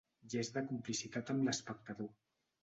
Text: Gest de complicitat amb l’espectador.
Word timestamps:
Gest 0.33 0.55
de 0.55 0.63
complicitat 0.69 1.29
amb 1.35 1.47
l’espectador. 1.51 2.11